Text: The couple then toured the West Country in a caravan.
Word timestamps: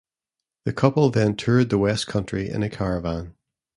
The 0.65 0.73
couple 0.73 1.11
then 1.11 1.35
toured 1.35 1.69
the 1.69 1.77
West 1.77 2.07
Country 2.07 2.49
in 2.49 2.63
a 2.63 2.71
caravan. 2.71 3.35